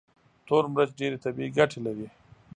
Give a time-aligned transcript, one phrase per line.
[0.47, 2.07] تور مرچ ډېرې طبي ګټې لري.